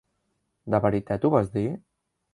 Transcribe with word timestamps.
De 0.75 0.79
veritat 0.85 1.27
ho 1.29 1.33
vas 1.37 1.55
dir? 1.59 1.67